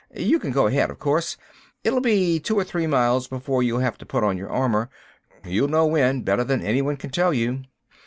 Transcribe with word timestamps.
You 0.17 0.39
can 0.39 0.49
go 0.49 0.65
ahead, 0.65 0.89
of 0.89 0.97
course. 0.97 1.37
It'll 1.83 2.01
be 2.01 2.39
two 2.39 2.57
or 2.57 2.63
three 2.63 2.87
miles 2.87 3.27
before 3.27 3.61
you'll 3.61 3.81
have 3.81 3.99
to 3.99 4.05
put 4.07 4.23
on 4.23 4.35
your 4.35 4.49
armor; 4.49 4.89
you'll 5.45 5.67
know 5.67 5.85
when 5.85 6.23
better 6.23 6.43
than 6.43 6.63
anyone 6.65 6.97
can 6.97 7.11
tell 7.11 7.31
you. 7.35 7.65